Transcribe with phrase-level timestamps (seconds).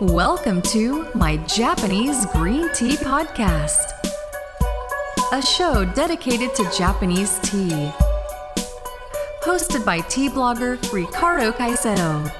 [0.00, 3.92] Welcome to my Japanese Green Tea Podcast,
[5.30, 7.92] a show dedicated to Japanese tea.
[9.42, 12.32] Hosted by tea blogger Ricardo Caicedo.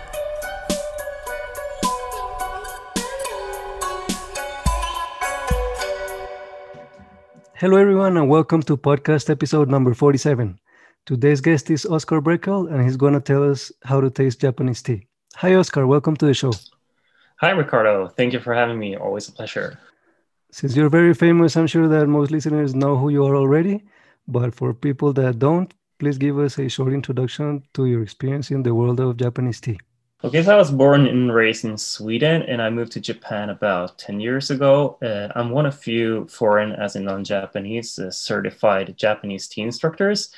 [7.57, 10.59] Hello, everyone, and welcome to podcast episode number 47.
[11.05, 14.81] Today's guest is Oscar Brekell, and he's going to tell us how to taste Japanese
[14.81, 15.07] tea.
[15.37, 15.87] Hi, Oscar.
[15.87, 16.53] Welcome to the show.
[17.41, 18.07] Hi, Ricardo.
[18.07, 18.97] Thank you for having me.
[18.97, 19.79] Always a pleasure.
[20.53, 23.83] Since you're very famous, I'm sure that most listeners know who you are already.
[24.29, 28.63] But for people that don't, please give us a short introduction to your experience in
[28.63, 29.81] the world of Japanese tea.
[30.23, 33.97] Okay, so I was born and raised in Sweden, and I moved to Japan about
[33.97, 34.99] 10 years ago.
[35.01, 40.31] Uh, I'm one of few foreign, as in non Japanese, uh, certified Japanese tea instructors.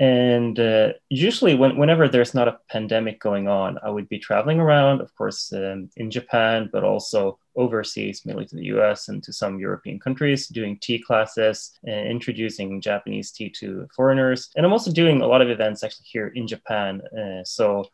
[0.00, 4.58] And uh, usually, when, whenever there's not a pandemic going on, I would be traveling
[4.58, 9.32] around, of course, um, in Japan, but also overseas, mainly to the US and to
[9.32, 14.50] some European countries, doing tea classes and introducing Japanese tea to foreigners.
[14.56, 17.00] And I'm also doing a lot of events actually here in Japan.
[17.16, 17.86] Uh, so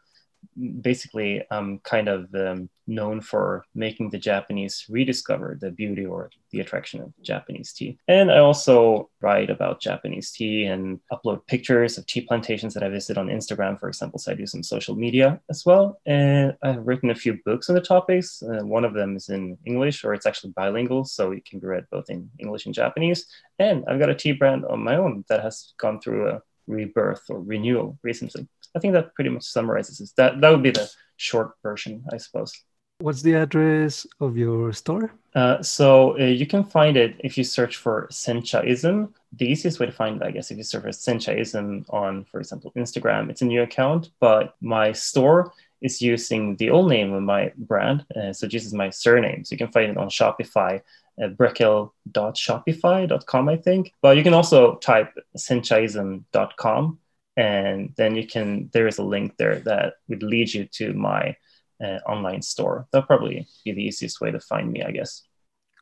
[0.80, 6.60] basically I'm kind of um, known for making the Japanese rediscover the beauty or the
[6.60, 7.98] attraction of Japanese tea.
[8.08, 12.88] And I also write about Japanese tea and upload pictures of tea plantations that I
[12.88, 14.18] visit on Instagram, for example.
[14.18, 16.00] So I do some social media as well.
[16.06, 18.42] And I've written a few books on the topics.
[18.42, 21.66] Uh, one of them is in English, or it's actually bilingual, so it can be
[21.66, 23.26] read both in English and Japanese.
[23.58, 27.24] And I've got a tea brand on my own that has gone through a rebirth
[27.28, 28.48] or renewal recently.
[28.74, 30.10] I think that pretty much summarizes it.
[30.16, 32.52] That that would be the short version, I suppose.
[33.00, 35.10] What's the address of your store?
[35.34, 39.14] Uh, so uh, you can find it if you search for Senchaism.
[39.32, 42.40] The easiest way to find it, I guess, if you search for Senchaism on, for
[42.40, 44.10] example, Instagram, it's a new account.
[44.20, 48.74] But my store is using the old name of my brand, uh, so this is
[48.74, 49.46] my surname.
[49.46, 50.82] So you can find it on Shopify
[51.22, 53.94] uh, brekell.shopify.com, I think.
[54.02, 56.98] But you can also type senchaism.com
[57.36, 61.36] and then you can there is a link there that would lead you to my
[61.82, 62.86] uh, online store.
[62.92, 65.22] That'll probably be the easiest way to find me i guess.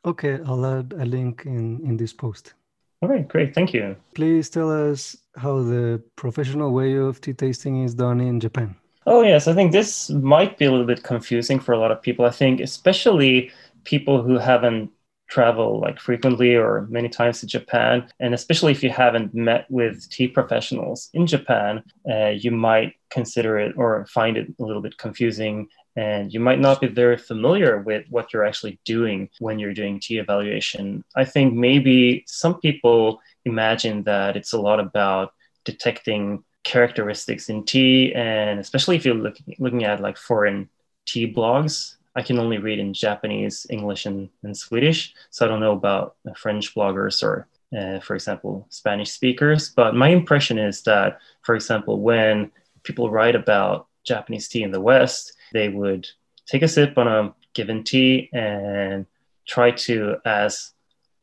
[0.05, 2.53] Okay i'll add a link in in this post.
[3.01, 3.53] All right great.
[3.53, 3.95] Thank you.
[4.13, 8.75] Please tell us how the professional way of tea tasting is done in japan.
[9.05, 9.47] Oh yes.
[9.47, 12.25] I think this might be a little bit confusing for a lot of people.
[12.25, 13.51] I think especially
[13.83, 14.91] people who haven't
[15.29, 18.07] travel like frequently or many times to Japan.
[18.19, 23.57] And especially if you haven't met with tea professionals in Japan, uh, you might consider
[23.59, 25.67] it or find it a little bit confusing.
[25.95, 29.99] And you might not be very familiar with what you're actually doing when you're doing
[29.99, 31.03] tea evaluation.
[31.15, 35.33] I think maybe some people imagine that it's a lot about
[35.65, 38.13] detecting characteristics in tea.
[38.13, 40.69] And especially if you're looking, looking at like foreign
[41.05, 45.13] tea blogs, I can only read in Japanese, English, and, and Swedish.
[45.29, 47.47] So I don't know about French bloggers or,
[47.77, 49.69] uh, for example, Spanish speakers.
[49.69, 52.51] But my impression is that, for example, when
[52.83, 56.07] people write about Japanese tea in the West, they would
[56.45, 59.05] take a sip on a given tea and
[59.47, 60.71] try to, as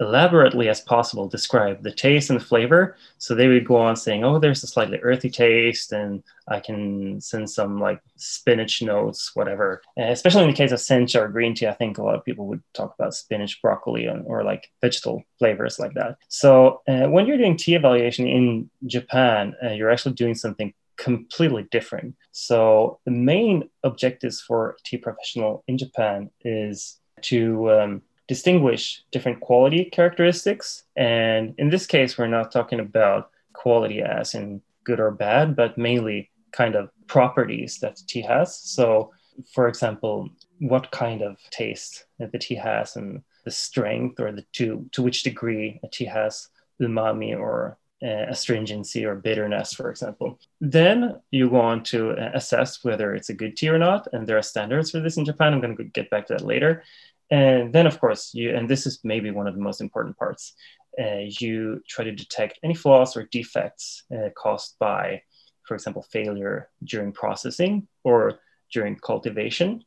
[0.00, 2.96] elaborately as possible describe the taste and the flavor.
[3.18, 7.20] So they would go on saying, "Oh, there's a slightly earthy taste, and I can
[7.20, 11.54] send some like spinach notes, whatever." Uh, especially in the case of sencha or green
[11.54, 14.70] tea, I think a lot of people would talk about spinach, broccoli, and, or like
[14.80, 16.16] vegetal flavors like that.
[16.28, 21.64] So uh, when you're doing tea evaluation in Japan, uh, you're actually doing something completely
[21.70, 22.16] different.
[22.32, 29.84] So the main objectives for tea professional in Japan is to um, distinguish different quality
[29.84, 30.84] characteristics.
[30.96, 35.78] And in this case, we're not talking about quality as in good or bad, but
[35.78, 38.56] mainly kind of properties that tea has.
[38.56, 39.12] So,
[39.52, 44.88] for example, what kind of taste the tea has and the strength or the to,
[44.92, 46.48] to which degree a tea has
[46.80, 50.38] umami or uh, astringency or bitterness, for example.
[50.60, 54.06] Then you go on to uh, assess whether it's a good tea or not.
[54.12, 55.54] And there are standards for this in Japan.
[55.54, 56.82] I'm going to get back to that later.
[57.30, 60.54] And then, of course, you, and this is maybe one of the most important parts,
[60.98, 65.22] uh, you try to detect any flaws or defects uh, caused by,
[65.64, 68.38] for example, failure during processing or
[68.72, 69.84] during cultivation.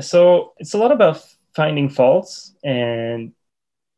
[0.00, 1.22] So it's a lot about
[1.54, 2.54] finding faults.
[2.62, 3.32] And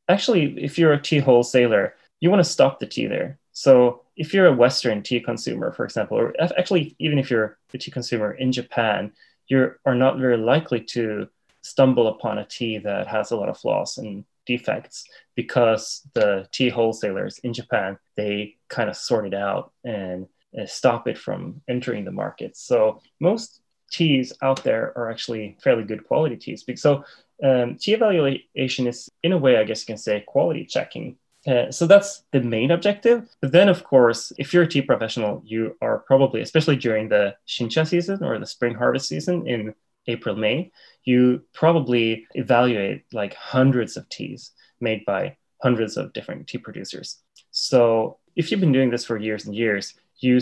[0.09, 3.39] actually, if you're a tea wholesaler, you want to stop the tea there.
[3.53, 7.79] So if you're a Western tea consumer, for example, or actually, even if you're a
[7.79, 9.13] tea consumer in Japan,
[9.49, 11.29] you are not very likely to
[11.65, 16.69] stumble upon a tea that has a lot of flaws and defects because the tea
[16.69, 20.29] wholesalers in Japan they kind of sort it out and
[20.59, 22.57] uh, stop it from entering the market.
[22.57, 26.65] So most teas out there are actually fairly good quality teas.
[26.77, 27.05] So
[27.43, 31.17] um, tea evaluation is, in a way, I guess you can say, quality checking.
[31.47, 33.29] Uh, so that's the main objective.
[33.41, 37.37] But then, of course, if you're a tea professional, you are probably, especially during the
[37.47, 39.75] Shincha season or the spring harvest season in
[40.07, 40.71] April, May,
[41.05, 47.19] you probably evaluate like hundreds of teas made by hundreds of different tea producers.
[47.51, 50.41] So if you've been doing this for years and years, you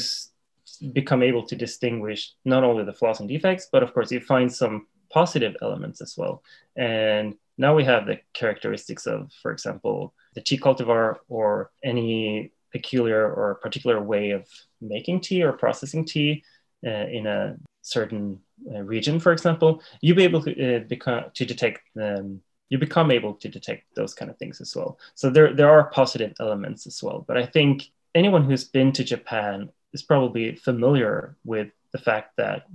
[0.93, 4.53] become able to distinguish not only the flaws and defects, but of course you find
[4.53, 6.43] some positive elements as well.
[6.77, 13.31] And now we have the characteristics of, for example, the tea cultivar or any peculiar
[13.31, 14.49] or particular way of
[14.81, 16.43] making tea or processing tea
[16.87, 21.81] uh, in a certain region, for example, you'll be able to uh, become to detect
[22.01, 24.99] um, you become able to detect those kind of things as well.
[25.15, 27.25] So there there are positive elements as well.
[27.27, 32.67] But I think anyone who's been to Japan is probably familiar with the fact that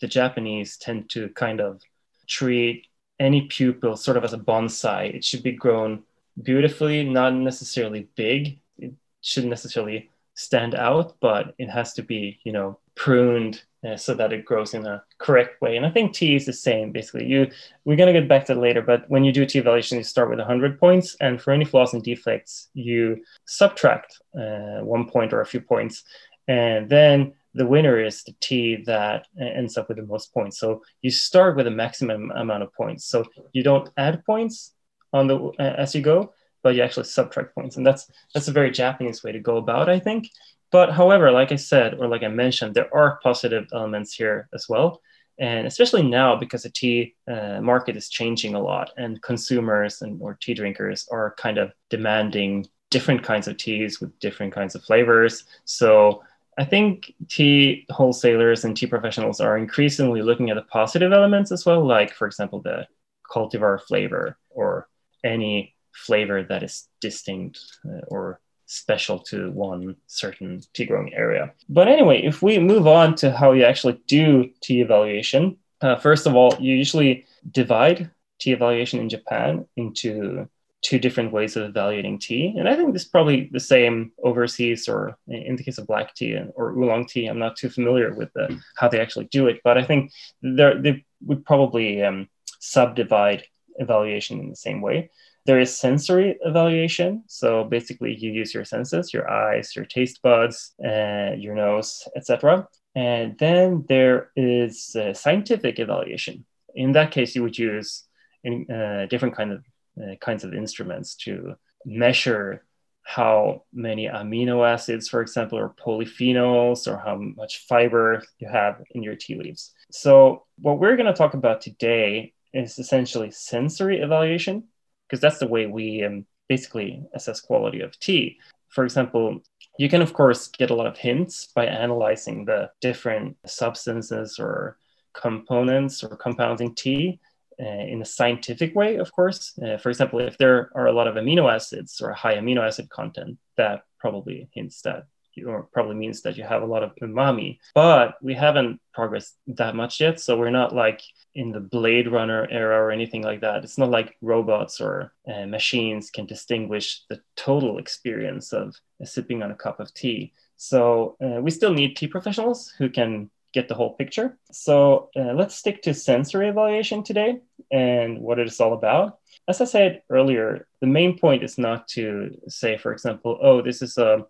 [0.00, 1.80] the Japanese tend to kind of
[2.26, 2.86] treat
[3.18, 5.14] any pupil sort of as a bonsai.
[5.14, 6.02] It should be grown
[6.42, 8.58] beautifully, not necessarily big.
[8.78, 8.92] It
[9.22, 14.32] shouldn't necessarily stand out, but it has to be, you know, pruned uh, so that
[14.32, 15.76] it grows in a correct way.
[15.76, 16.92] And I think tea is the same.
[16.92, 17.50] Basically, you
[17.84, 20.38] we're gonna get back to later, but when you do tea evaluation, you start with
[20.38, 25.46] 100 points, and for any flaws and defects, you subtract uh, one point or a
[25.46, 26.04] few points,
[26.48, 30.58] and then the winner is the tea that uh, ends up with the most points.
[30.58, 33.06] So you start with a maximum amount of points.
[33.06, 34.74] So you don't add points
[35.12, 38.52] on the uh, as you go, but you actually subtract points, and that's that's a
[38.52, 40.28] very Japanese way to go about, I think.
[40.70, 44.68] But however, like I said, or like I mentioned, there are positive elements here as
[44.68, 45.00] well.
[45.38, 50.20] And especially now because the tea uh, market is changing a lot and consumers and
[50.20, 54.82] or tea drinkers are kind of demanding different kinds of teas with different kinds of
[54.84, 55.44] flavors.
[55.64, 56.22] So
[56.58, 61.66] I think tea wholesalers and tea professionals are increasingly looking at the positive elements as
[61.66, 62.86] well, like, for example, the
[63.30, 64.88] cultivar flavor or
[65.22, 71.52] any flavor that is distinct uh, or special to one certain tea growing area.
[71.68, 76.26] But anyway, if we move on to how you actually do tea evaluation, uh, first
[76.26, 80.48] of all, you usually divide tea evaluation in Japan into
[80.82, 82.54] two different ways of evaluating tea.
[82.56, 86.14] And I think this is probably the same overseas or in the case of black
[86.14, 87.26] tea or oolong tea.
[87.26, 91.04] I'm not too familiar with the, how they actually do it, but I think they
[91.24, 92.28] would probably um,
[92.60, 93.44] subdivide
[93.76, 95.10] evaluation in the same way.
[95.46, 97.22] There is sensory evaluation.
[97.28, 102.66] So basically, you use your senses, your eyes, your taste buds, uh, your nose, etc.
[102.96, 106.44] And then there is scientific evaluation.
[106.74, 108.04] In that case, you would use
[108.42, 109.64] in, uh, different kind of
[110.02, 111.54] uh, kinds of instruments to
[111.84, 112.64] measure
[113.04, 119.02] how many amino acids, for example, or polyphenols, or how much fiber you have in
[119.04, 119.72] your tea leaves.
[119.92, 124.64] So, what we're going to talk about today is essentially sensory evaluation
[125.08, 128.38] because that's the way we um, basically assess quality of tea.
[128.68, 129.40] For example,
[129.78, 134.78] you can of course get a lot of hints by analyzing the different substances or
[135.12, 137.20] components or compounds in tea
[137.60, 139.58] uh, in a scientific way, of course.
[139.58, 142.88] Uh, for example, if there are a lot of amino acids or high amino acid
[142.90, 145.06] content, that probably hints that
[145.44, 147.58] or probably means that you have a lot of umami.
[147.74, 150.20] But we haven't progressed that much yet.
[150.20, 151.02] So we're not like
[151.34, 153.64] in the Blade Runner era or anything like that.
[153.64, 159.42] It's not like robots or uh, machines can distinguish the total experience of uh, sipping
[159.42, 160.32] on a cup of tea.
[160.56, 164.38] So uh, we still need tea professionals who can get the whole picture.
[164.52, 169.18] So uh, let's stick to sensory evaluation today and what it is all about.
[169.48, 173.80] As I said earlier, the main point is not to say, for example, oh, this
[173.80, 174.26] is a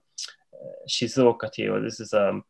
[0.88, 2.40] Shizuoka tea or this is a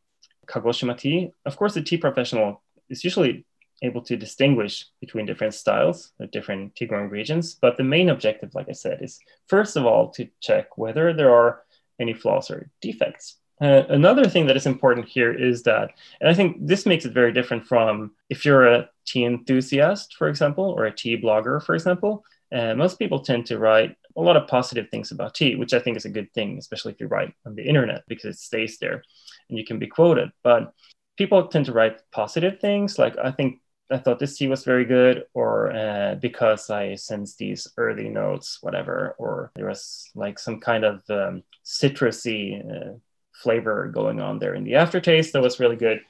[0.47, 1.33] Kagoshima tea.
[1.45, 3.45] Of course, the tea professional is usually
[3.83, 7.55] able to distinguish between different styles or different tea growing regions.
[7.55, 11.35] But the main objective, like I said, is first of all to check whether there
[11.35, 11.63] are
[12.01, 13.37] any flaws or defects.
[13.61, 17.13] Uh, another thing that is important here is that, and I think this makes it
[17.13, 21.75] very different from if you're a tea enthusiast, for example, or a tea blogger, for
[21.75, 22.25] example.
[22.55, 25.79] Uh, most people tend to write a lot of positive things about tea, which I
[25.79, 28.79] think is a good thing, especially if you write on the internet because it stays
[28.79, 29.03] there
[29.49, 30.31] and you can be quoted.
[30.43, 30.73] But
[31.17, 34.85] people tend to write positive things like, I think I thought this tea was very
[34.85, 40.61] good, or uh, because I sensed these earthy notes, whatever, or there was like some
[40.61, 42.95] kind of um, citrusy uh,
[43.33, 46.01] flavor going on there in the aftertaste that was really good.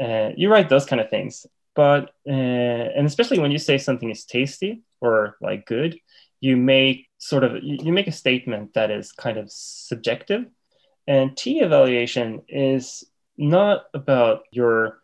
[0.00, 4.10] Uh, you write those kind of things, but uh, and especially when you say something
[4.10, 5.98] is tasty or like good,
[6.40, 10.46] you make sort of you make a statement that is kind of subjective,
[11.06, 13.04] and tea evaluation is
[13.36, 14.98] not about your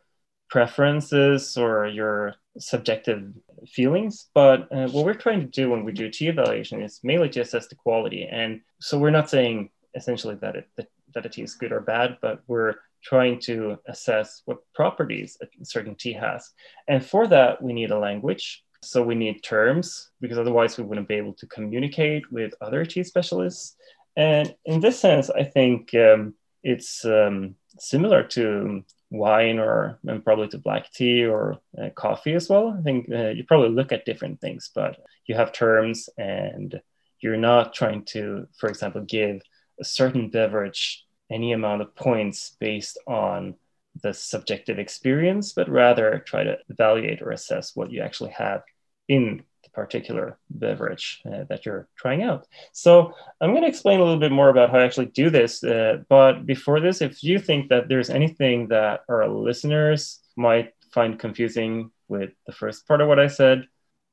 [0.50, 3.32] preferences or your subjective
[3.66, 4.28] feelings.
[4.34, 7.40] But uh, what we're trying to do when we do tea evaluation is mainly to
[7.40, 8.28] assess the quality.
[8.30, 11.80] And so we're not saying essentially that it that, that a tea is good or
[11.80, 16.50] bad, but we're trying to assess what properties a certain tea has.
[16.88, 18.63] And for that, we need a language.
[18.86, 23.04] So we need terms because otherwise we wouldn't be able to communicate with other tea
[23.04, 23.76] specialists.
[24.16, 30.48] And in this sense, I think um, it's um, similar to wine or and probably
[30.48, 32.76] to black tea or uh, coffee as well.
[32.78, 36.80] I think uh, you probably look at different things, but you have terms and
[37.20, 39.42] you're not trying to, for example, give
[39.80, 43.54] a certain beverage any amount of points based on
[44.02, 48.62] the subjective experience, but rather try to evaluate or assess what you actually have
[49.08, 52.46] in the particular beverage uh, that you're trying out.
[52.72, 55.62] So I'm going to explain a little bit more about how I actually do this.
[55.64, 61.18] Uh, but before this, if you think that there's anything that our listeners might find
[61.18, 63.66] confusing with the first part of what I said,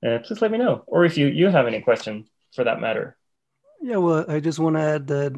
[0.06, 0.84] uh, please let me know.
[0.88, 3.18] Or if you, you have any question for that matter.
[3.82, 5.34] Yeah, well, I just want to add that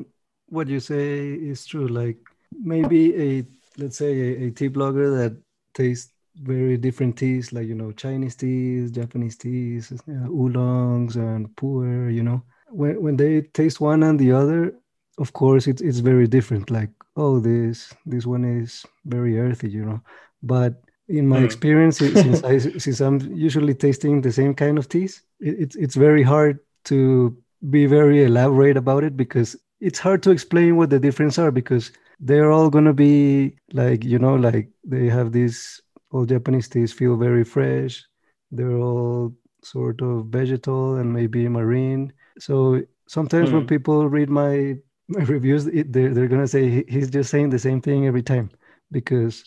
[0.47, 1.87] what you say is true.
[1.87, 2.17] Like
[2.51, 3.45] maybe a,
[3.77, 5.37] let's say, a, a tea blogger that
[5.73, 12.13] tastes very different teas, like you know Chinese teas, Japanese teas, uh, oolongs, and pu'er.
[12.13, 14.73] You know, when when they taste one and the other,
[15.17, 16.69] of course it's it's very different.
[16.69, 19.69] Like oh, this this one is very earthy.
[19.69, 20.01] You know,
[20.41, 21.45] but in my mm.
[21.45, 25.95] experience, since I since I'm usually tasting the same kind of teas, it, it's it's
[25.95, 27.37] very hard to
[27.69, 31.91] be very elaborate about it because it's hard to explain what the difference are because
[32.19, 35.81] they're all gonna be like you know like they have this
[36.13, 38.05] all Japanese teas feel very fresh.
[38.51, 42.13] They're all sort of vegetal and maybe marine.
[42.39, 43.53] So sometimes mm.
[43.53, 43.67] when hmm.
[43.67, 44.77] people read my
[45.09, 48.49] my reviews, it, they're, they're gonna say he's just saying the same thing every time
[48.91, 49.43] because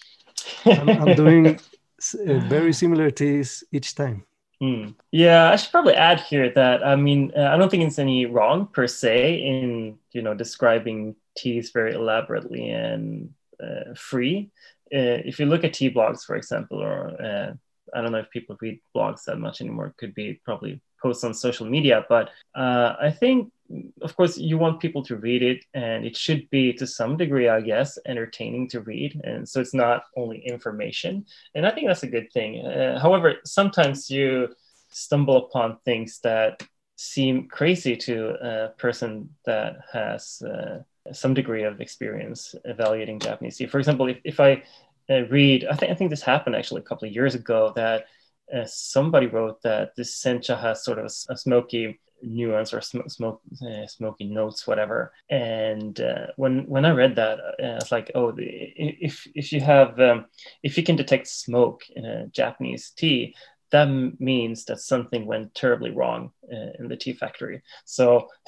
[0.66, 1.46] I'm, I'm doing
[2.28, 4.26] uh, very similar teas each time.
[4.62, 4.94] Mm.
[5.12, 8.26] Yeah, I should probably add here that I mean uh, I don't think it's any
[8.26, 13.30] wrong per se in you know describing teas very elaborately and
[13.62, 14.50] uh, free
[14.94, 17.52] uh, if you look at tea blogs, for example, or uh,
[17.94, 21.24] I don't know if people read blogs that much anymore, it could be probably posts
[21.24, 23.52] on social media, but uh, I think,
[24.00, 27.48] of course, you want people to read it, and it should be to some degree,
[27.48, 32.02] I guess, entertaining to read, and so it's not only information, and I think that's
[32.02, 32.64] a good thing.
[32.64, 34.48] Uh, however, sometimes you
[34.88, 36.62] stumble upon things that
[36.96, 40.78] seem crazy to a person that has uh,
[41.12, 43.66] some degree of experience evaluating Japanese tea.
[43.66, 44.62] For example, if, if I
[45.10, 48.06] uh, read, I think I think this happened actually a couple of years ago that
[48.54, 53.08] uh, somebody wrote that this sencha has sort of a, a smoky nuance or sm-
[53.08, 55.12] smoke, uh, smoky notes, whatever.
[55.30, 59.60] And uh, when when I read that, uh, it's like, oh, the, if if you
[59.60, 60.26] have um,
[60.62, 63.34] if you can detect smoke in a Japanese tea,
[63.70, 63.88] that
[64.20, 67.62] means that something went terribly wrong uh, in the tea factory.
[67.84, 68.28] So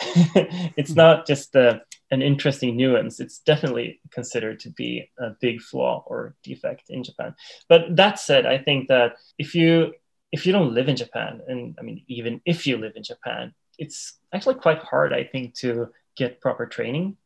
[0.77, 6.03] it's not just uh, an interesting nuance, it's definitely considered to be a big flaw
[6.07, 7.35] or defect in Japan.
[7.69, 9.95] But that said, I think that if you
[10.31, 13.55] if you don't live in Japan, and I mean even if you live in Japan,
[13.79, 17.17] it's actually quite hard, I think, to get proper training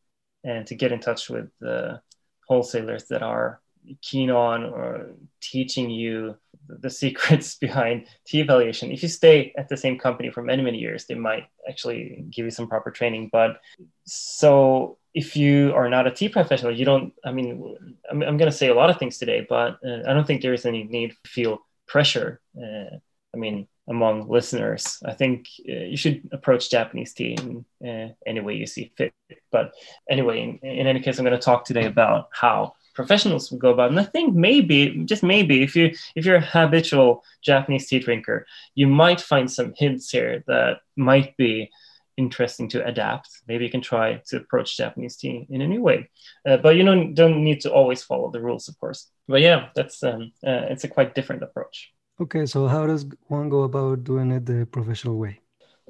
[0.43, 2.01] and to get in touch with the
[2.47, 3.61] wholesalers that are
[4.01, 5.11] keen on or
[5.41, 6.35] teaching you
[6.67, 8.91] the secrets behind tea evaluation.
[8.91, 12.45] If you stay at the same company for many, many years, they might actually give
[12.45, 13.29] you some proper training.
[13.31, 13.61] But
[14.05, 17.75] so if you are not a tea professional, you don't, I mean,
[18.09, 20.41] I'm, I'm going to say a lot of things today, but uh, I don't think
[20.41, 22.41] there is any need to feel pressure.
[22.57, 22.97] Uh,
[23.33, 28.39] I mean, among listeners, I think uh, you should approach Japanese tea in uh, any
[28.39, 29.13] way you see fit.
[29.51, 29.73] But
[30.09, 33.71] anyway, in, in any case, I'm going to talk today about how professionals would go
[33.71, 33.89] about.
[33.89, 38.45] And I think maybe, just maybe, if you if you're a habitual Japanese tea drinker,
[38.75, 41.69] you might find some hints here that might be
[42.17, 43.29] interesting to adapt.
[43.47, 46.09] Maybe you can try to approach Japanese tea in a new way.
[46.47, 49.09] Uh, but you don't don't need to always follow the rules, of course.
[49.27, 51.91] But yeah, that's um, uh, it's a quite different approach.
[52.21, 55.39] Okay, so how does one go about doing it the professional way?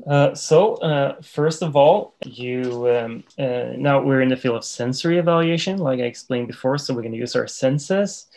[0.08, 4.66] Uh, so, uh, first of all, you um, uh, now we're in the field of
[4.66, 6.78] sensory evaluation, like I explained before.
[6.78, 8.28] So, we're going to use our senses.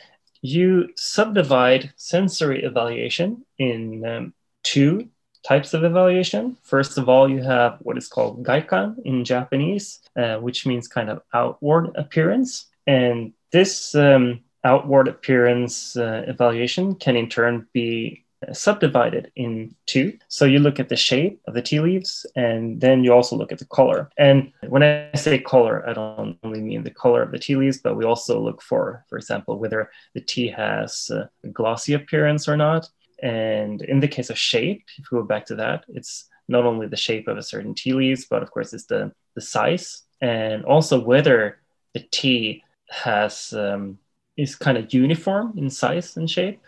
[0.42, 5.08] You subdivide sensory evaluation in um, two
[5.46, 6.56] types of evaluation.
[6.62, 11.08] First of all, you have what is called gaikan in Japanese, uh, which means kind
[11.08, 12.66] of outward appearance.
[12.86, 20.19] And this um, outward appearance uh, evaluation can in turn be subdivided in two.
[20.28, 23.52] So you look at the shape of the tea leaves, and then you also look
[23.52, 24.11] at the color.
[24.19, 27.78] And when I say color, I don't only mean the color of the tea leaves,
[27.78, 32.57] but we also look for, for example, whether the tea has a glossy appearance or
[32.57, 32.88] not.
[33.23, 36.87] And in the case of shape, if we go back to that, it's not only
[36.87, 40.64] the shape of a certain tea leaves, but of course it's the, the size and
[40.64, 41.59] also whether
[41.95, 43.99] the tea has um,
[44.37, 46.61] is kind of uniform in size and shape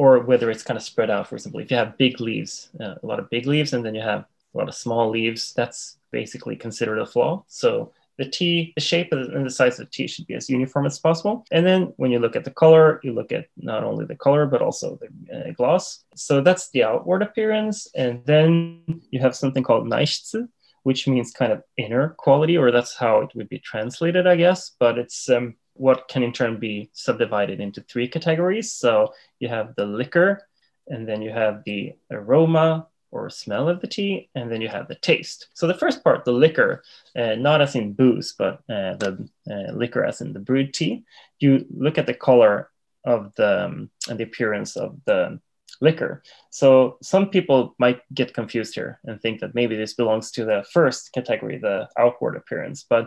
[0.00, 2.94] or whether it's kind of spread out for example if you have big leaves uh,
[3.02, 4.22] a lot of big leaves and then you have
[4.54, 5.80] a lot of small leaves that's
[6.10, 10.06] basically considered a flaw so the tea, the shape and the size of the tea
[10.06, 11.46] should be as uniform as possible.
[11.50, 14.44] And then when you look at the color, you look at not only the color,
[14.44, 16.04] but also the uh, gloss.
[16.14, 17.88] So that's the outward appearance.
[17.94, 20.48] And then you have something called naishitsu,
[20.82, 24.72] which means kind of inner quality, or that's how it would be translated, I guess.
[24.78, 28.72] But it's um, what can in turn be subdivided into three categories.
[28.72, 30.46] So you have the liquor,
[30.88, 34.86] and then you have the aroma, or smell of the tea, and then you have
[34.86, 35.48] the taste.
[35.54, 36.84] So the first part, the liquor,
[37.16, 41.04] uh, not as in booze, but uh, the uh, liquor as in the brewed tea,
[41.40, 42.70] you look at the color
[43.04, 45.40] of the um, and the appearance of the
[45.80, 46.22] liquor.
[46.50, 50.64] So some people might get confused here and think that maybe this belongs to the
[50.72, 53.06] first category, the outward appearance, but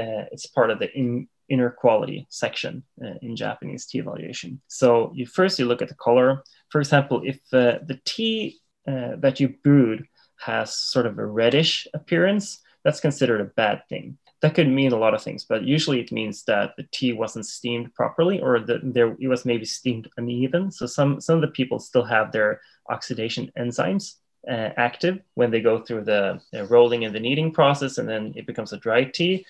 [0.00, 4.60] uh, it's part of the in, inner quality section uh, in Japanese tea evaluation.
[4.68, 6.42] So you first you look at the color.
[6.72, 8.38] For example, if uh, the tea
[8.90, 10.00] uh, that you brewed
[10.38, 12.46] has sort of a reddish appearance,
[12.84, 14.18] that's considered a bad thing.
[14.40, 17.46] That could mean a lot of things, but usually it means that the tea wasn't
[17.46, 20.72] steamed properly or that there it was maybe steamed uneven.
[20.72, 24.04] So some some of the people still have their oxidation enzymes
[24.48, 28.46] uh, active when they go through the rolling and the kneading process, and then it
[28.46, 29.46] becomes a dry tea.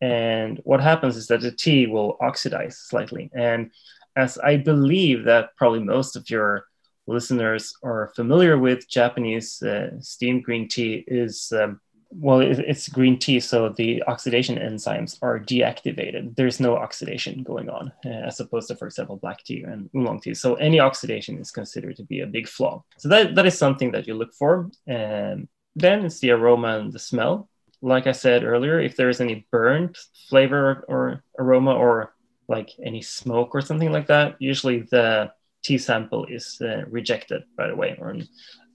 [0.00, 3.30] And what happens is that the tea will oxidize slightly.
[3.34, 3.70] And
[4.16, 6.66] as I believe that probably most of your
[7.06, 13.40] listeners are familiar with, Japanese uh, steamed green tea is, um, well, it's green tea,
[13.40, 16.36] so the oxidation enzymes are deactivated.
[16.36, 20.20] There's no oxidation going on, uh, as opposed to, for example, black tea and oolong
[20.20, 20.34] tea.
[20.34, 22.84] So any oxidation is considered to be a big flaw.
[22.98, 24.70] So that, that is something that you look for.
[24.86, 27.48] And then it's the aroma and the smell.
[27.84, 29.98] Like I said earlier, if there is any burnt
[30.30, 32.14] flavor or aroma or
[32.48, 35.30] like any smoke or something like that, usually the
[35.62, 38.16] tea sample is uh, rejected right away or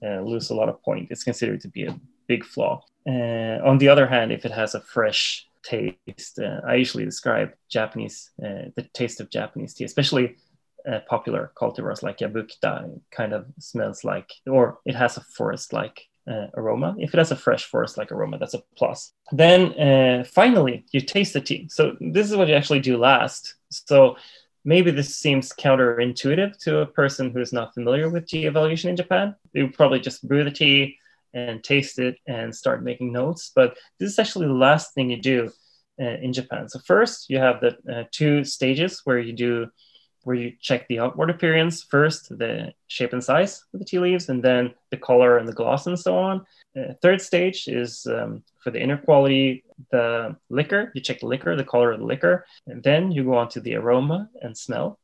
[0.06, 1.08] uh, lose a lot of point.
[1.10, 2.84] It's considered to be a big flaw.
[3.04, 7.50] Uh, on the other hand, if it has a fresh taste, uh, I usually describe
[7.68, 10.36] Japanese, uh, the taste of Japanese tea, especially
[10.88, 16.46] uh, popular cultivars like Yabukita, kind of smells like, or it has a forest-like uh,
[16.54, 16.94] aroma.
[16.98, 19.12] If it has a fresh forest-like aroma, that's a plus.
[19.32, 21.68] Then uh, finally, you taste the tea.
[21.70, 23.54] So this is what you actually do last.
[23.70, 24.16] So
[24.64, 29.34] maybe this seems counterintuitive to a person who's not familiar with tea evaluation in Japan.
[29.54, 30.98] They would probably just brew the tea
[31.32, 33.52] and taste it and start making notes.
[33.54, 35.50] But this is actually the last thing you do
[36.00, 36.68] uh, in Japan.
[36.68, 39.68] So first, you have the uh, two stages where you do
[40.24, 44.28] where you check the outward appearance first, the shape and size of the tea leaves,
[44.28, 46.44] and then the color and the gloss and so on.
[46.76, 50.92] Uh, third stage is um, for the inner quality, the liquor.
[50.94, 53.60] You check the liquor, the color of the liquor, and then you go on to
[53.60, 54.98] the aroma and smell.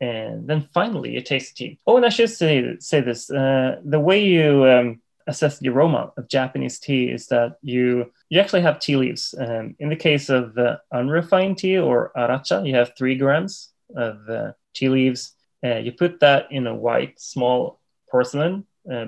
[0.00, 1.78] And then finally, you taste the tea.
[1.86, 6.12] Oh, and I should say, say this uh, the way you um, assess the aroma
[6.16, 9.34] of Japanese tea is that you you actually have tea leaves.
[9.38, 14.28] Um, in the case of uh, unrefined tea or aracha, you have three grams of
[14.28, 15.34] uh, tea leaves.
[15.64, 19.06] Uh, you put that in a white small porcelain uh,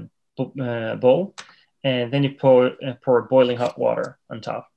[0.61, 1.35] uh, bowl,
[1.85, 4.69] and then you pour uh, pour boiling hot water on top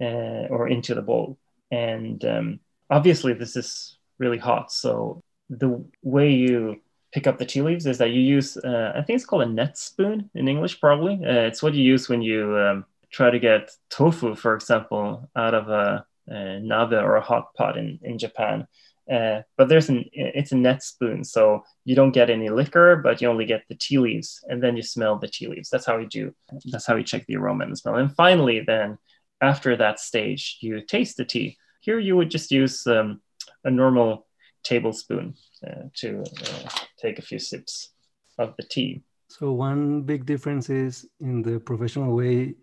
[0.00, 1.38] or into the bowl.
[1.70, 2.60] And um,
[2.90, 4.72] obviously, this is really hot.
[4.72, 6.80] So the way you
[7.12, 9.78] pick up the tea leaves is that you use I think it's called a net
[9.78, 11.20] spoon in English, probably.
[11.22, 15.68] it's what you use when you um, try to get tofu, for example, out of
[15.68, 18.66] a, a nabe or a hot pot in, in Japan.
[19.10, 23.20] Uh, but there's an it's a net spoon, so you don't get any liquor, but
[23.20, 25.68] you only get the tea leaves, and then you smell the tea leaves.
[25.70, 26.32] That's how we do.
[26.70, 27.96] That's how we check the aroma and the smell.
[27.96, 28.98] And finally, then
[29.40, 31.56] after that stage, you taste the tea.
[31.80, 33.20] Here, you would just use um,
[33.64, 34.26] a normal
[34.62, 35.34] tablespoon
[35.66, 37.90] uh, to uh, take a few sips
[38.38, 39.02] of the tea.
[39.28, 42.54] So one big difference is in the professional way,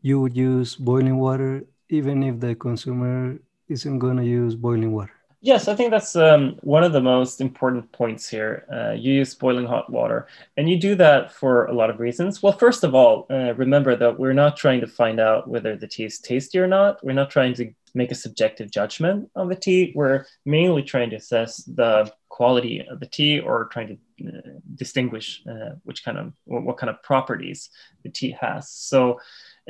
[0.00, 5.15] you would use boiling water, even if the consumer isn't going to use boiling water.
[5.46, 8.66] Yes, I think that's um, one of the most important points here.
[8.68, 12.42] Uh, you use boiling hot water, and you do that for a lot of reasons.
[12.42, 15.86] Well, first of all, uh, remember that we're not trying to find out whether the
[15.86, 16.98] tea is tasty or not.
[17.04, 19.92] We're not trying to make a subjective judgment on the tea.
[19.94, 25.44] We're mainly trying to assess the quality of the tea or trying to uh, distinguish
[25.48, 27.70] uh, which kind of what, what, kind of properties
[28.02, 28.68] the tea has.
[28.68, 29.20] So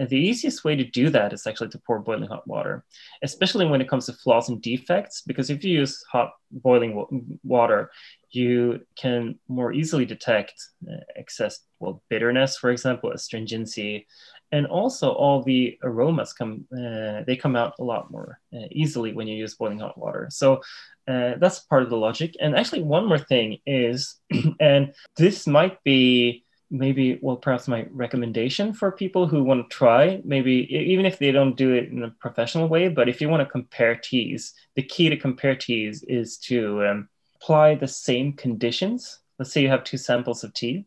[0.00, 2.84] uh, the easiest way to do that is actually to pour boiling hot water,
[3.22, 7.90] especially when it comes to flaws and defects, because if you use hot boiling water,
[8.30, 10.54] you can more easily detect
[10.90, 14.06] uh, excess, well, bitterness, for example, astringency,
[14.52, 19.12] and also all the aromas come uh, they come out a lot more uh, easily
[19.12, 20.28] when you use boiling hot water.
[20.30, 20.60] So
[21.08, 22.34] uh, that's part of the logic.
[22.40, 24.16] And actually one more thing is
[24.60, 30.20] and this might be maybe well perhaps my recommendation for people who want to try
[30.24, 33.40] maybe even if they don't do it in a professional way but if you want
[33.40, 39.20] to compare teas the key to compare teas is to um, apply the same conditions
[39.38, 40.84] let's say you have two samples of tea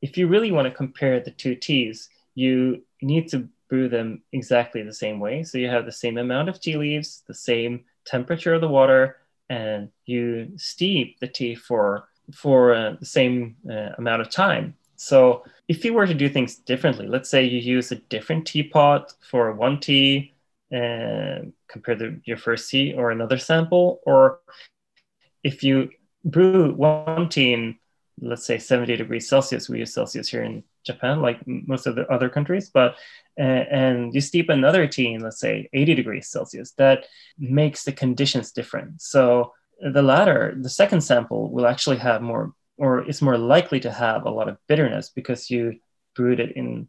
[0.00, 4.82] if you really want to compare the two teas you need to brew them exactly
[4.82, 5.42] the same way.
[5.44, 9.16] So you have the same amount of tea leaves, the same temperature of the water,
[9.48, 14.74] and you steep the tea for for uh, the same uh, amount of time.
[15.02, 19.12] So if you were to do things differently, let's say you use a different teapot
[19.28, 20.34] for one tea
[20.70, 24.40] and uh, compared to your first tea or another sample, or
[25.42, 25.90] if you
[26.24, 27.78] brew one tea in
[28.20, 32.06] let's say 70 degrees Celsius, we use Celsius here in Japan, like most of the
[32.06, 32.96] other countries, but
[33.36, 37.06] and you steep another tea in, let's say, 80 degrees Celsius, that
[37.38, 39.00] makes the conditions different.
[39.00, 43.90] So the latter, the second sample, will actually have more, or it's more likely to
[43.90, 45.78] have a lot of bitterness because you
[46.14, 46.88] brewed it in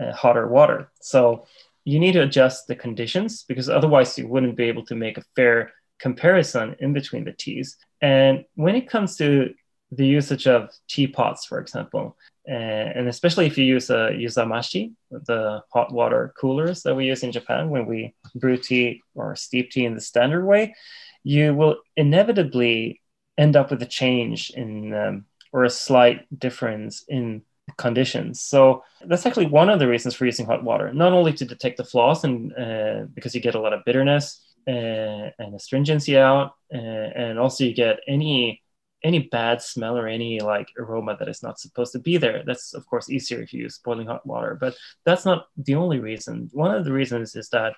[0.00, 0.90] uh, hotter water.
[1.00, 1.46] So
[1.84, 5.24] you need to adjust the conditions because otherwise you wouldn't be able to make a
[5.36, 7.76] fair comparison in between the teas.
[8.00, 9.54] And when it comes to
[9.92, 15.92] the usage of teapots, for example, and especially if you use a yuzamashi, the hot
[15.92, 19.94] water coolers that we use in Japan when we brew tea or steep tea in
[19.94, 20.74] the standard way,
[21.22, 23.00] you will inevitably
[23.36, 27.42] end up with a change in um, or a slight difference in
[27.76, 28.40] conditions.
[28.40, 31.76] So that's actually one of the reasons for using hot water, not only to detect
[31.76, 36.54] the flaws and uh, because you get a lot of bitterness uh, and astringency out,
[36.72, 38.60] uh, and also you get any
[39.02, 42.42] any bad smell or any like aroma that is not supposed to be there.
[42.46, 45.98] That's of course easier if you use boiling hot water, but that's not the only
[45.98, 46.48] reason.
[46.52, 47.74] One of the reasons is that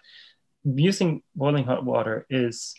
[0.64, 2.74] using boiling hot water is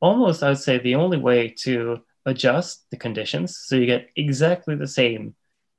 [0.00, 4.74] almost, I would say, the only way to adjust the conditions so you get exactly
[4.74, 5.34] the same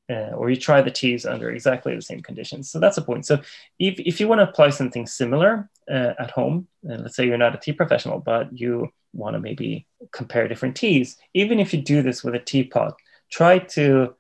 [0.10, 2.72] uh, or you try the teas under exactly the same conditions.
[2.72, 3.26] So that's the point.
[3.26, 3.42] So
[3.78, 7.38] if, if you want to apply something similar uh, at home, and let's say you're
[7.38, 11.82] not a tea professional, but you want to maybe compare different teas, even if you
[11.82, 12.96] do this with a teapot,
[13.30, 14.16] try to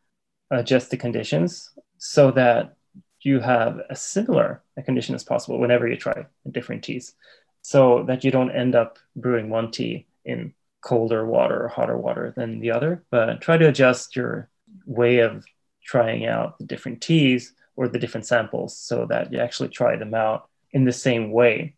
[0.51, 2.75] adjust the conditions so that
[3.21, 7.13] you have a similar a condition as possible whenever you try different teas,
[7.61, 12.33] so that you don't end up brewing one tea in colder water or hotter water
[12.35, 13.03] than the other.
[13.09, 14.49] But try to adjust your
[14.85, 15.45] way of
[15.83, 20.13] trying out the different teas or the different samples so that you actually try them
[20.13, 21.75] out in the same way.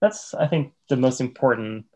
[0.00, 1.86] That's, I think, the most important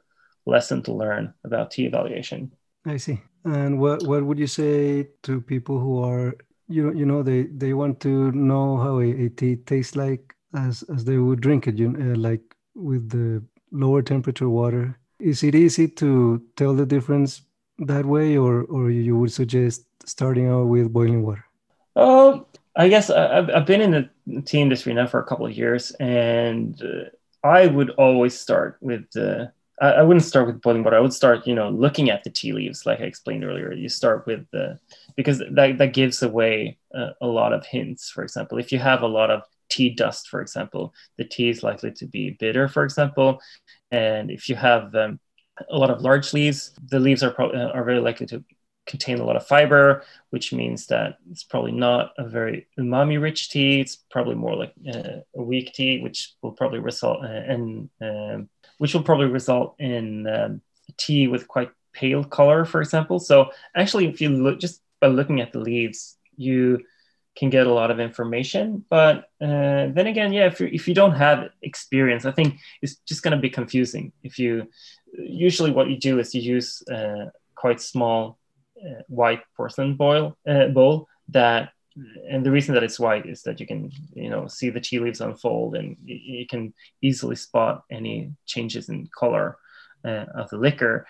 [0.46, 2.52] lesson to learn about tea evaluation.
[2.86, 3.20] I see.
[3.44, 6.34] And what, what would you say to people who are,
[6.68, 10.82] you, you know, they, they want to know how a, a tea tastes like as,
[10.94, 12.42] as they would drink it, you uh, like
[12.74, 14.98] with the lower temperature water?
[15.20, 17.42] Is it easy to tell the difference
[17.78, 21.44] that way, or, or you would suggest starting out with boiling water?
[21.96, 25.52] Oh, I guess I've, I've been in the tea industry now for a couple of
[25.52, 27.11] years, and uh,
[27.46, 29.52] I would always start with the.
[29.80, 30.96] I, I wouldn't start with boiling water.
[30.96, 33.72] I would start, you know, looking at the tea leaves, like I explained earlier.
[33.72, 34.78] You start with the
[35.16, 38.11] because that that gives away uh, a lot of hints.
[38.11, 41.62] For example, if you have a lot of tea dust, for example, the tea is
[41.62, 43.40] likely to be bitter, for example,
[43.90, 45.18] and if you have um,
[45.68, 48.44] a lot of large leaves, the leaves are pro- uh, are very likely to
[48.87, 53.50] contain a lot of fiber, which means that it's probably not a very umami rich
[53.50, 53.80] tea.
[53.80, 58.48] It's probably more like uh, a weak tea, which will probably result uh, in um,
[58.78, 60.62] which will probably result in um,
[60.96, 63.18] tea with quite pale color, for example.
[63.18, 66.80] So actually, if you look just by looking at the leaves, you
[67.36, 68.84] can get a lot of information.
[68.88, 72.96] But uh, then again, yeah, if you if you don't have experience, I think it's
[73.08, 74.12] just going to be confusing.
[74.22, 74.68] If you
[75.12, 78.38] usually what you do is you use uh, quite small
[78.80, 81.70] uh, white porcelain boil uh, bowl that
[82.28, 84.98] and the reason that it's white is that you can you know see the tea
[85.00, 89.58] leaves unfold and you, can easily spot any changes in color
[90.04, 91.06] uh, of the liquor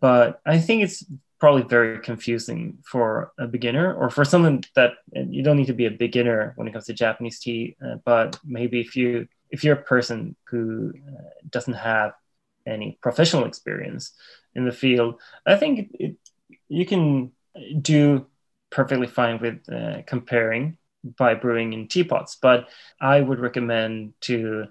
[0.00, 1.04] but i think it's
[1.40, 5.86] probably very confusing for a beginner or for someone that you don't need to be
[5.86, 9.76] a beginner when it comes to japanese tea uh, but maybe if you if you're
[9.76, 12.12] a person who uh, doesn't have
[12.66, 14.12] any professional experience
[14.54, 15.20] in the field.
[15.46, 16.16] I think it,
[16.68, 17.32] you can
[17.80, 18.26] do
[18.70, 20.78] perfectly fine with uh, comparing
[21.18, 22.68] by brewing in teapots, but
[23.00, 24.66] I would recommend to,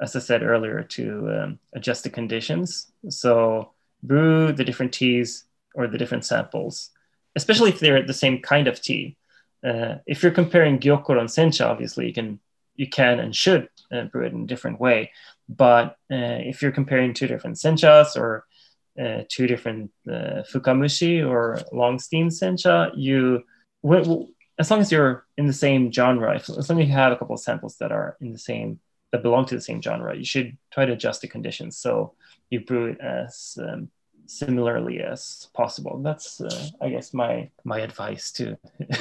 [0.00, 2.90] as I said earlier, to um, adjust the conditions.
[3.08, 6.90] So brew the different teas or the different samples,
[7.36, 9.16] especially if they're the same kind of tea.
[9.64, 12.40] Uh, if you're comparing Gyokuro and Sencha, obviously you can
[12.76, 15.10] you can and should uh, brew it in a different way.
[15.48, 18.46] But uh, if you're comparing two different senchas or
[18.98, 23.44] uh, two different uh, fukamushi or long steam sencha, you
[24.58, 27.34] as long as you're in the same genre, as long as you have a couple
[27.34, 28.78] of samples that are in the same
[29.10, 32.14] that belong to the same genre, you should try to adjust the conditions so
[32.48, 33.90] you brew it as um,
[34.30, 36.00] similarly as possible.
[36.02, 38.56] That's, uh, I guess, my my advice to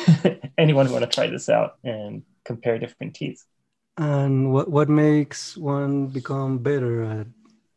[0.57, 3.45] anyone who want to try this out and compare different teas.
[3.97, 7.27] And what what makes one become better at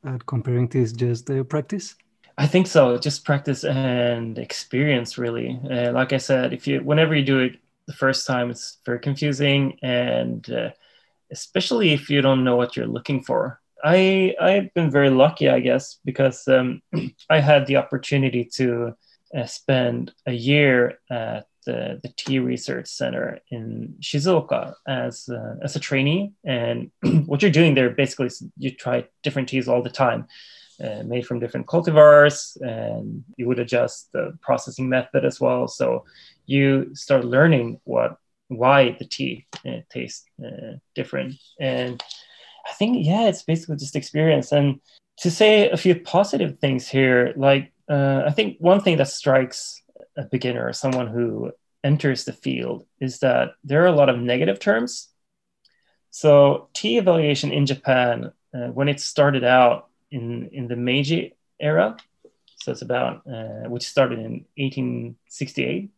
[0.05, 0.93] at comparing teas?
[0.93, 1.97] Just the practice.
[2.39, 2.99] I think so.
[2.99, 5.61] Just practice and experience, really.
[5.71, 9.01] Uh, like I said, if you whenever you do it the first time, it's very
[9.01, 10.71] confusing, and uh,
[11.31, 13.62] especially if you don't know what you're looking for.
[13.83, 16.83] I I've been very lucky, I guess, because um,
[17.31, 18.95] I had the opportunity to
[19.37, 25.77] uh, spend a year at the, the tea research center in Shizuoka as uh, as
[25.77, 26.91] a trainee, and
[27.27, 30.27] what you're doing there basically is you try different teas all the time
[30.83, 35.69] uh, made from different cultivars and you would adjust the processing method as well.
[35.69, 36.05] So
[36.47, 38.17] you start learning what
[38.49, 41.37] why the tea uh, tastes uh, different.
[41.61, 42.03] And
[42.69, 44.81] i think yeah it's basically just experience and
[45.19, 49.83] to say a few positive things here like uh, i think one thing that strikes
[50.17, 51.51] a beginner or someone who
[51.85, 55.09] enters the field is that there are a lot of negative terms
[56.11, 61.97] so tea evaluation in japan uh, when it started out in in the Meiji era.
[62.57, 65.91] So it's about uh, which started in 1868.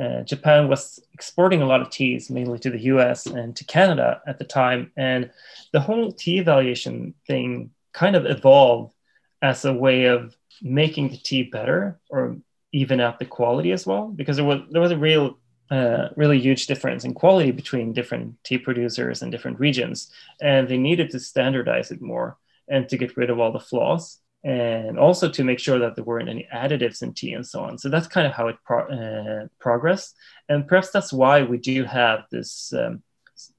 [0.00, 3.26] Uh, Japan was exporting a lot of teas, mainly to the U.S.
[3.26, 5.30] and to Canada at the time, and
[5.72, 8.94] the whole tea evaluation thing kind of evolved
[9.42, 12.36] as a way of making the tea better or
[12.72, 15.38] even out the quality as well, because there was there was a real
[15.70, 20.10] uh, really huge difference in quality between different tea producers and different regions,
[20.40, 24.20] and they needed to standardize it more and to get rid of all the flaws
[24.42, 27.76] and also to make sure that there weren't any additives in tea and so on.
[27.78, 30.16] So that's kind of how it pro- uh, progressed.
[30.48, 33.02] And perhaps that's why we do have this um,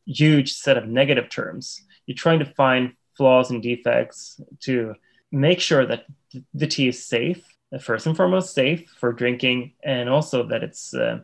[0.05, 1.81] huge set of negative terms.
[2.05, 4.95] You're trying to find flaws and defects to
[5.31, 6.05] make sure that
[6.53, 7.45] the tea is safe,
[7.79, 11.19] first and foremost, safe for drinking, and also that it's uh,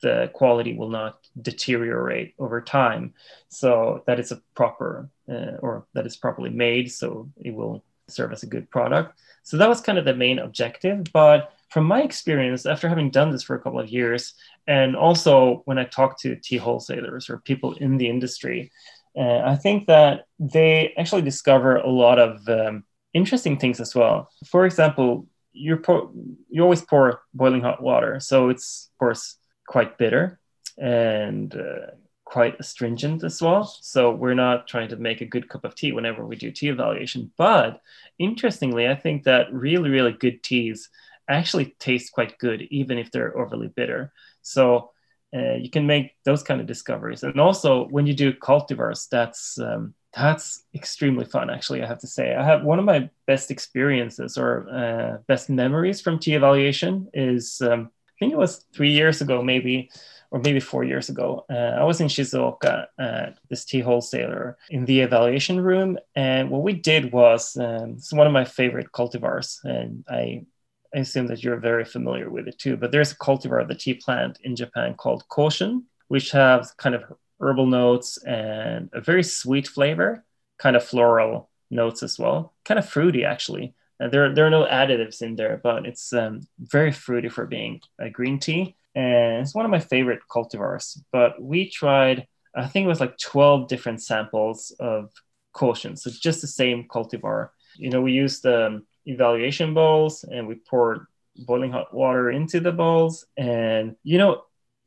[0.00, 3.14] the quality will not deteriorate over time.
[3.48, 8.32] So that it's a proper uh, or that it's properly made, so it will serve
[8.32, 9.18] as a good product.
[9.42, 11.04] So that was kind of the main objective.
[11.12, 14.34] But from my experience, after having done this for a couple of years,
[14.66, 18.70] and also when I talk to tea wholesalers or people in the industry,
[19.16, 22.84] uh, I think that they actually discover a lot of um,
[23.14, 24.30] interesting things as well.
[24.46, 26.10] For example, you pour,
[26.48, 29.36] you always pour boiling hot water, so it's of course
[29.66, 30.38] quite bitter
[30.78, 31.92] and uh,
[32.32, 33.64] quite astringent as well.
[33.82, 36.70] So we're not trying to make a good cup of tea whenever we do tea
[36.70, 37.30] evaluation.
[37.36, 37.82] But
[38.18, 40.88] interestingly, I think that really, really good teas
[41.28, 44.14] actually taste quite good, even if they're overly bitter.
[44.40, 44.92] So
[45.36, 47.22] uh, you can make those kind of discoveries.
[47.22, 51.50] And also, when you do cultivars, that's um, that's extremely fun.
[51.50, 55.50] Actually, I have to say, I have one of my best experiences or uh, best
[55.50, 59.90] memories from tea evaluation is um, I think it was three years ago, maybe
[60.32, 61.44] or maybe four years ago.
[61.50, 65.98] Uh, I was in Shizuoka at this tea wholesaler in the evaluation room.
[66.16, 69.62] And what we did was, um, it's one of my favorite cultivars.
[69.62, 70.46] And I,
[70.94, 72.78] I assume that you're very familiar with it too.
[72.78, 76.94] But there's a cultivar of the tea plant in Japan called Koshun, which has kind
[76.94, 77.04] of
[77.38, 80.24] herbal notes and a very sweet flavor,
[80.58, 83.74] kind of floral notes as well, kind of fruity actually.
[84.00, 87.82] Uh, there, there are no additives in there, but it's um, very fruity for being
[87.98, 90.98] a green tea and it's one of my favorite cultivars.
[91.12, 95.10] But we tried, I think it was like 12 different samples of
[95.54, 97.50] Koshun, so just the same cultivar.
[97.76, 102.60] You know, we used the um, evaluation bowls and we poured boiling hot water into
[102.60, 104.44] the bowls, and you know,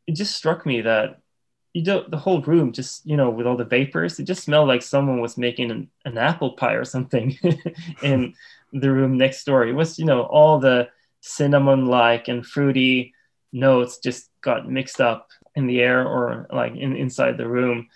[0.08, 1.20] it just struck me that
[1.74, 4.68] you know the whole room just you know with all the vapors, it just smelled
[4.68, 7.38] like someone was making an, an apple pie or something
[8.04, 8.34] in
[8.72, 9.66] the room next door.
[9.68, 10.90] It was you know all the
[11.22, 13.15] cinnamon like and fruity
[13.52, 17.88] notes just got mixed up in the air or like in, inside the room.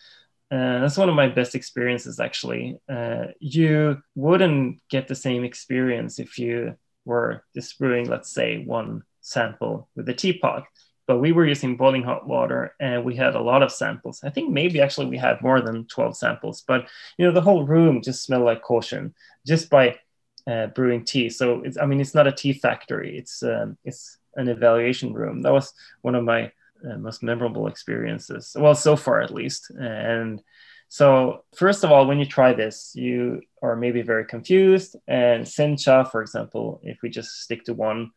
[0.51, 2.79] Uh, that's one of my best experiences actually.
[2.89, 9.03] Uh, you wouldn't get the same experience if you were just brewing, let's say, one
[9.21, 10.63] sample with a teapot.
[11.07, 14.21] But we were using boiling hot water and we had a lot of samples.
[14.23, 17.65] I think maybe actually we had more than 12 samples, but you know, the whole
[17.65, 19.13] room just smelled like Koshun
[19.45, 19.97] just by
[20.45, 21.29] uh, brewing tea.
[21.29, 23.17] So it's, I mean, it's not a tea factory.
[23.17, 25.41] It's, um, it's an evaluation room.
[25.41, 26.51] That was one of my
[26.89, 28.55] uh, most memorable experiences.
[28.57, 29.69] Well, so far at least.
[29.71, 30.41] And
[30.87, 34.95] so, first of all, when you try this, you are maybe very confused.
[35.07, 38.11] And sencha, for example, if we just stick to one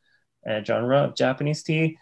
[0.48, 1.98] uh, genre of Japanese tea,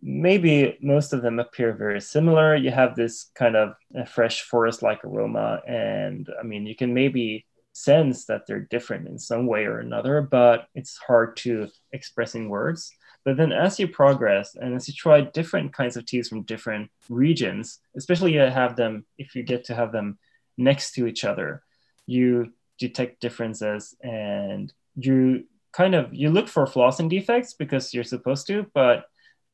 [0.00, 2.54] maybe most of them appear very similar.
[2.56, 3.74] You have this kind of
[4.08, 5.60] fresh forest like aroma.
[5.66, 10.22] And I mean, you can maybe sense that they're different in some way or another,
[10.22, 12.92] but it's hard to express in words.
[13.24, 16.90] But then as you progress and as you try different kinds of teas from different
[17.08, 20.18] regions, especially you have them, if you get to have them
[20.58, 21.62] next to each other,
[22.06, 28.04] you detect differences and you kind of you look for flaws and defects because you're
[28.04, 29.06] supposed to, but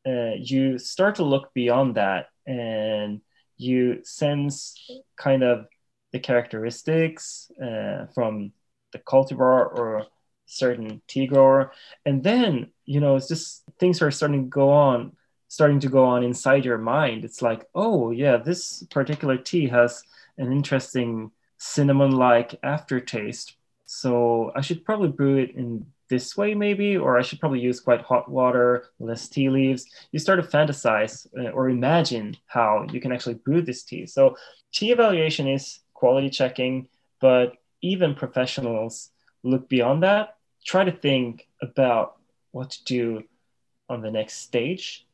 [0.07, 3.21] uh, you start to look beyond that and
[3.57, 5.67] you sense kind of
[6.13, 8.53] the characteristics uh, from
[8.93, 10.07] the cultivar or
[10.47, 11.73] certain tea grower.
[12.05, 15.13] And then you know it's just things are starting to go on
[15.47, 17.25] starting to go on inside your mind.
[17.25, 20.03] It's like oh yeah this particular tea has
[20.39, 23.57] an interesting cinnamon like aftertaste.
[23.87, 27.79] So i should probably brew it in this way maybe or i should probably use
[27.79, 29.87] quite hot water less tea leaves.
[30.11, 34.07] You start to fantasize uh, or imagine how you can actually brew this tea.
[34.07, 34.37] So
[34.73, 36.89] tea evaluation is quality checking
[37.21, 39.11] but even professionals
[39.45, 42.20] look beyond that try to think about
[42.53, 43.23] what to do
[43.89, 45.07] on the next stage,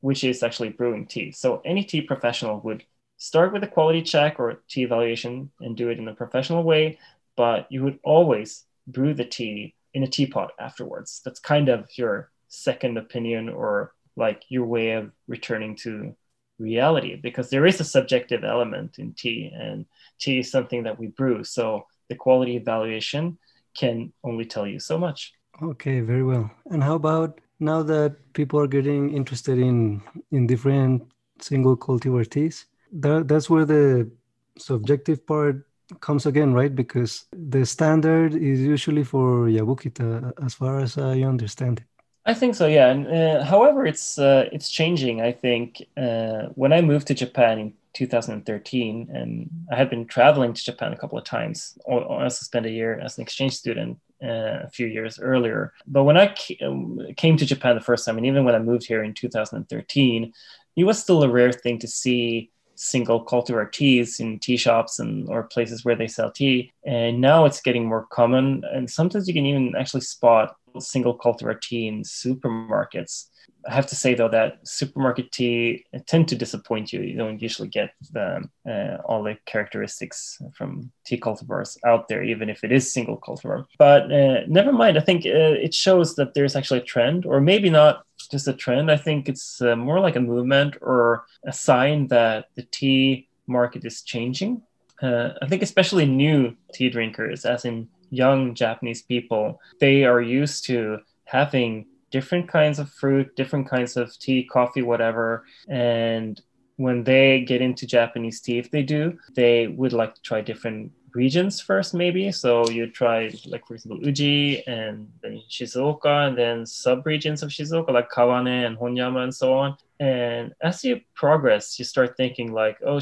[0.00, 1.32] which is actually brewing tea.
[1.32, 2.84] So any tea professional would
[3.16, 6.98] start with a quality check or tea evaluation and do it in a professional way,
[7.36, 11.20] but you would always brew the tea in a teapot afterwards.
[11.24, 16.14] That's kind of your second opinion or like your way of returning to
[16.58, 19.86] reality because there is a subjective element in tea and
[20.18, 21.44] tea is something that we brew.
[21.44, 23.38] So the quality evaluation
[23.74, 25.32] can only tell you so much.
[25.60, 26.50] Okay, very well.
[26.70, 31.02] And how about now that people are getting interested in in different
[31.40, 32.66] single cultivar teas?
[32.92, 34.10] That, that's where the
[34.58, 35.66] subjective part
[36.00, 36.74] comes again, right?
[36.74, 41.86] Because the standard is usually for Yabukita, as far as I understand it.
[42.24, 42.88] I think so, yeah.
[42.90, 45.20] And uh, however, it's uh, it's changing.
[45.20, 50.54] I think uh, when I moved to Japan in 2013, and I had been traveling
[50.54, 51.76] to Japan a couple of times.
[51.88, 55.72] I also spent a year as an exchange student uh, a few years earlier.
[55.86, 58.86] But when I um, came to Japan the first time, and even when I moved
[58.86, 60.32] here in 2013,
[60.76, 65.28] it was still a rare thing to see single cultivar teas in tea shops and
[65.28, 66.72] or places where they sell tea.
[66.84, 71.60] And now it's getting more common, and sometimes you can even actually spot single cultivar
[71.60, 73.26] tea in supermarkets.
[73.68, 77.00] I have to say though that supermarket tea tend to disappoint you.
[77.00, 82.48] You don't usually get the, uh, all the characteristics from tea cultivars out there, even
[82.48, 83.66] if it is single cultivar.
[83.78, 84.98] But uh, never mind.
[84.98, 88.52] I think uh, it shows that there's actually a trend, or maybe not just a
[88.52, 88.90] trend.
[88.90, 93.84] I think it's uh, more like a movement or a sign that the tea market
[93.84, 94.62] is changing.
[95.00, 100.64] Uh, I think especially new tea drinkers, as in young Japanese people, they are used
[100.66, 105.44] to having different kinds of fruit, different kinds of tea, coffee, whatever.
[105.68, 106.40] And
[106.76, 110.92] when they get into Japanese tea, if they do, they would like to try different
[111.14, 112.30] regions first, maybe.
[112.32, 117.50] So you try, like, for example, Uji and then Shizuoka, and then sub regions of
[117.50, 119.76] Shizuoka, like Kawane and Honyama, and so on.
[120.00, 123.00] And as you progress, you start thinking, like, oh,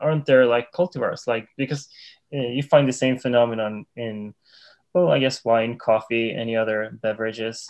[0.00, 1.26] aren't there like cultivars?
[1.26, 1.88] Like, because
[2.32, 4.34] eh, you find the same phenomenon in,
[4.92, 7.68] well, I guess wine, coffee, any other beverages,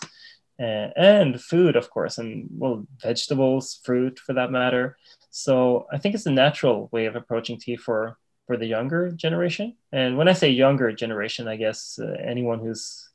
[0.59, 4.97] uh, and food, of course, and well, vegetables, fruit for that matter.
[5.29, 9.75] So I think it's a natural way of approaching tea for for the younger generation.
[9.91, 13.09] And when I say younger generation, I guess uh, anyone who's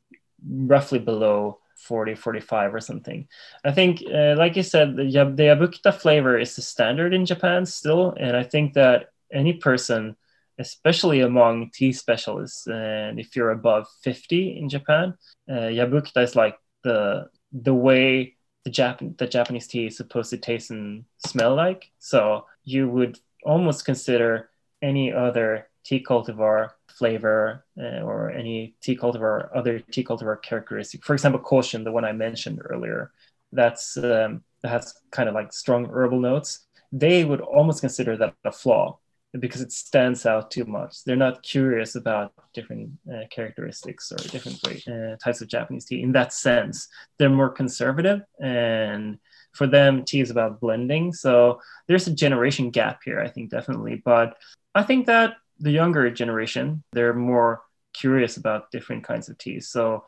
[0.45, 3.29] roughly below 40, 45 or something.
[3.65, 7.65] I think, uh, like you said, the, the Yabukita flavor is the standard in Japan
[7.65, 8.13] still.
[8.19, 10.17] And I think that any person
[10.61, 12.67] especially among tea specialists.
[12.67, 15.15] And if you're above 50 in Japan,
[15.49, 20.37] uh, Yabukita is like the the way the Jap- the Japanese tea is supposed to
[20.37, 21.91] taste and smell like.
[21.99, 24.51] So you would almost consider
[24.83, 31.05] any other tea cultivar flavor uh, or any tea cultivar other tea cultivar characteristic.
[31.05, 33.13] For example, Koshun, the one I mentioned earlier,
[33.53, 36.67] that's um, that has kind of like strong herbal notes.
[36.93, 38.99] They would almost consider that a flaw
[39.39, 41.05] because it stands out too much.
[41.05, 46.13] They're not curious about different uh, characteristics or different uh, types of Japanese tea in
[46.13, 46.89] that sense.
[47.19, 49.19] They're more conservative, and
[49.53, 51.13] for them, tea is about blending.
[51.13, 54.03] So there's a generation gap here, I think, definitely.
[54.05, 54.37] But
[54.75, 57.63] I think that the younger generation, they're more
[57.93, 59.69] curious about different kinds of teas.
[59.69, 60.05] So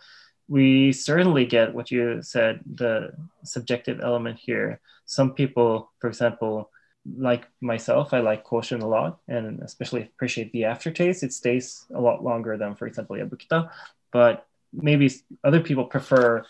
[0.48, 3.12] we certainly get what you said, the
[3.44, 4.80] subjective element here.
[5.06, 6.70] Some people, for example,
[7.04, 11.22] like myself, I like Koshun a lot and especially appreciate the aftertaste.
[11.22, 13.70] It stays a lot longer than, for example, Yabukita.
[14.12, 15.10] But maybe
[15.42, 16.44] other people prefer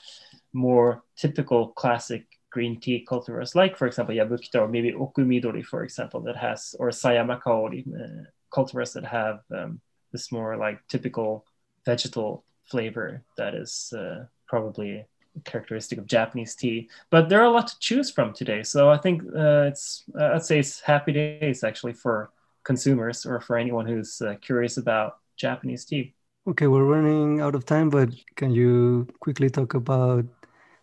[0.52, 6.20] more typical classic green tea cultivars, like, for example, Yabukita or maybe Okumidori, for example,
[6.20, 9.80] that has, or Sayama Kaori uh, cultivars that have um,
[10.12, 11.46] this more like typical
[11.86, 15.06] vegetal flavor that is uh, probably
[15.44, 16.88] characteristic of Japanese tea.
[17.10, 20.34] But there are a lot to choose from today, so I think uh, it's uh,
[20.34, 22.30] I'd say it's happy days actually for
[22.64, 26.14] consumers or for anyone who's uh, curious about Japanese tea.
[26.46, 30.24] Okay, we're running out of time, but can you quickly talk about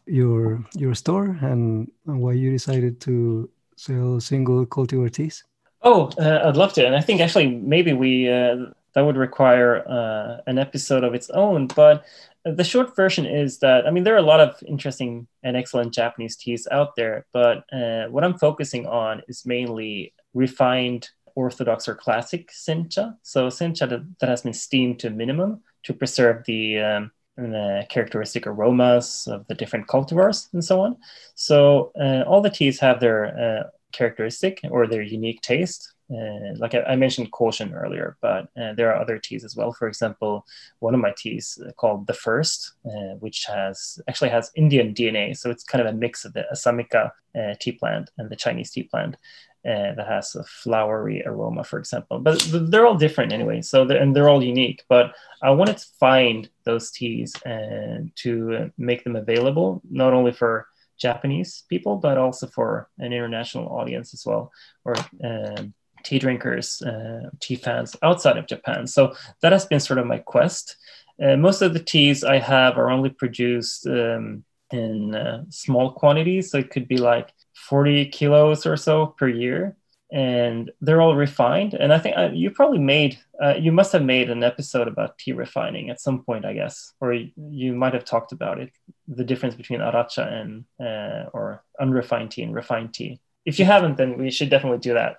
[0.05, 5.43] your your store and, and why you decided to sell single cultivar teas?
[5.81, 9.87] Oh, uh, I'd love to, and I think actually maybe we uh, that would require
[9.87, 11.67] uh, an episode of its own.
[11.67, 12.05] But
[12.45, 15.93] the short version is that I mean there are a lot of interesting and excellent
[15.93, 21.95] Japanese teas out there, but uh, what I'm focusing on is mainly refined orthodox or
[21.95, 23.15] classic sencha.
[23.23, 28.45] So sencha that, has been steamed to a minimum to preserve the um, the characteristic
[28.47, 30.97] aromas of the different cultivars and so on.
[31.35, 35.93] So uh, all the teas have their uh, characteristic or their unique taste.
[36.11, 39.71] Uh, like I, I, mentioned Koshun earlier, but uh, there are other teas as well.
[39.71, 40.43] For example,
[40.79, 45.37] one of my teas uh, called the First, uh, which has actually has Indian DNA,
[45.37, 48.71] so it's kind of a mix of the Assamica uh, tea plant and the Chinese
[48.71, 49.17] tea plant.
[49.65, 52.17] Uh, that has a flowery aroma, for example.
[52.17, 53.61] But they're all different anyway.
[53.61, 54.85] So they're, and they're all unique.
[54.87, 60.69] But I wanted to find those teas and to make them available not only for
[60.99, 64.51] Japanese people, but also for an international audience as well,
[64.85, 68.87] or um, tea drinkers, uh, tea fans outside of Japan.
[68.87, 70.75] So that has been sort of my quest.
[71.21, 76.51] Uh, most of the teas I have are only produced um, in uh, small quantities,
[76.51, 79.75] so it could be like 40 kilos or so per year
[80.11, 81.73] and they're all refined.
[81.73, 85.17] And I think uh, you probably made, uh, you must have made an episode about
[85.19, 88.71] tea refining at some point, I guess, or you might have talked about it,
[89.07, 93.19] the difference between aracha and uh, or unrefined tea and refined tea.
[93.49, 95.17] If you haven't, then we should definitely do that.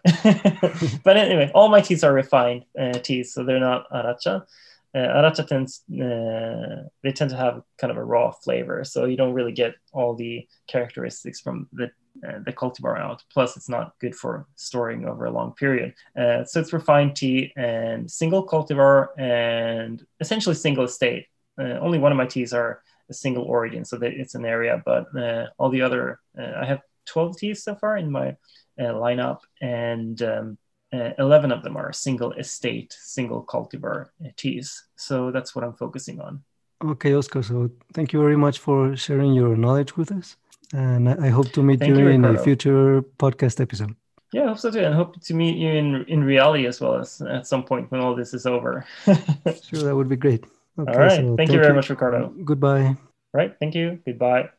[1.04, 4.46] but anyway, all my teas are refined uh, teas, so they're not aracha.
[4.94, 9.16] Uh, aracha tends, uh, they tend to have kind of a raw flavor, so you
[9.16, 11.90] don't really get all the characteristics from the
[12.26, 13.24] uh, the cultivar out.
[13.32, 15.92] Plus, it's not good for storing over a long period.
[16.16, 21.26] Uh, so it's refined tea and single cultivar and essentially single estate.
[21.58, 24.80] Uh, only one of my teas are a single origin, so that it's an area.
[24.84, 28.36] But uh, all the other, uh, I have 12 teas so far in my
[28.78, 30.58] uh, lineup, and um,
[30.92, 34.84] 11 of them are single estate, single cultivar teas.
[34.96, 36.42] So that's what I'm focusing on.
[36.84, 37.42] Okay, Oscar.
[37.42, 40.36] So thank you very much for sharing your knowledge with us.
[40.72, 43.94] And I hope to meet you, you, in a future podcast episode.
[44.32, 44.80] Yeah, I hope so too.
[44.80, 48.00] And hope to meet you in, in reality as well as at some point when
[48.00, 48.86] all this is over.
[49.04, 50.44] sure, that would be great.
[50.78, 51.10] Okay, all right.
[51.10, 51.74] So thank, thank, you very you.
[51.74, 52.32] much, Ricardo.
[52.44, 52.96] Goodbye.
[53.32, 53.54] Right.
[53.58, 54.00] Thank you.
[54.06, 54.50] Goodbye.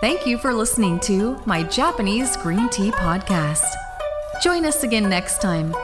[0.00, 3.64] Thank you for listening to my Japanese Green Tea Podcast.
[4.42, 5.74] Join us again next time